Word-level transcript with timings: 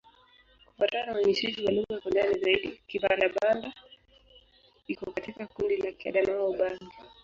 Kufuatana 0.67 1.05
na 1.05 1.13
uainishaji 1.15 1.65
wa 1.65 1.71
lugha 1.71 1.99
kwa 2.01 2.11
ndani 2.11 2.39
zaidi, 2.39 2.81
Kibanda-Banda 2.87 3.73
iko 4.87 5.11
katika 5.11 5.47
kundi 5.47 5.77
la 5.77 5.91
Kiadamawa-Ubangi. 5.91 6.85